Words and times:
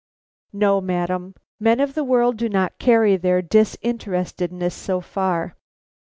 "No, 0.51 0.81
madam. 0.81 1.35
Men 1.59 1.79
of 1.79 1.93
the 1.93 2.03
world 2.03 2.35
do 2.37 2.49
not 2.49 2.79
carry 2.79 3.17
their 3.17 3.43
disinterestedness 3.43 4.73
so 4.73 4.99
far. 4.99 5.55